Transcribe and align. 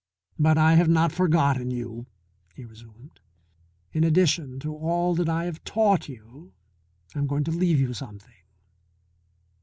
"But 0.39 0.57
I 0.57 0.73
have 0.73 0.87
not 0.87 1.11
forgotten 1.11 1.69
you," 1.69 2.07
he 2.55 2.65
resumed. 2.65 3.19
"In 3.93 4.03
addition 4.03 4.59
to 4.61 4.73
all 4.75 5.13
that 5.13 5.29
I 5.29 5.45
have 5.45 5.63
taught 5.63 6.09
you, 6.09 6.53
I 7.13 7.19
am 7.19 7.27
going 7.27 7.43
to 7.43 7.51
leave 7.51 7.79
you 7.79 7.93
something. 7.93 8.33